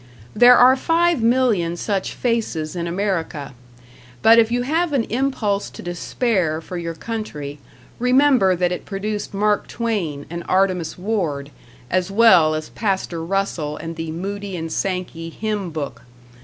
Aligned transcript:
There 0.35 0.57
are 0.57 0.75
five 0.75 1.21
million 1.21 1.77
such 1.77 2.13
faces 2.15 2.75
in 2.75 2.87
America, 2.87 3.53
but 4.23 4.39
if 4.39 4.51
you 4.51 4.63
have 4.63 4.93
an 4.93 5.03
impulse 5.11 5.69
to 5.69 5.83
despair 5.83 6.59
for 6.59 6.75
your 6.75 6.95
country, 6.95 7.59
remember 7.99 8.55
that 8.55 8.71
it 8.71 8.87
produced 8.87 9.31
Mark 9.31 9.67
Twain 9.67 10.25
and 10.27 10.43
Artemus 10.49 10.97
Ward, 10.97 11.51
as 11.91 12.09
well 12.09 12.55
as 12.55 12.69
Pastor 12.69 13.23
Russell 13.23 13.77
and 13.77 13.95
the 13.95 14.09
Moody 14.11 14.57
and 14.57 14.71
Sankey 14.71 15.29
hymn 15.29 15.69
book. 15.69 16.01